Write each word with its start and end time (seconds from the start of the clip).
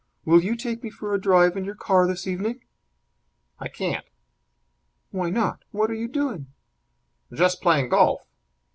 Will 0.25 0.41
you 0.43 0.55
take 0.55 0.81
me 0.83 0.89
for 0.89 1.13
a 1.13 1.21
drive 1.21 1.55
in 1.55 1.63
your 1.63 1.75
car 1.75 2.07
this 2.07 2.25
evening?" 2.25 2.61
"I 3.59 3.67
can't." 3.67 4.03
"Why 5.11 5.29
not? 5.29 5.59
What 5.69 5.91
are 5.91 5.93
you 5.93 6.07
doing?" 6.07 6.47
"Just 7.31 7.61
playing 7.61 7.89
golf!" 7.89 8.25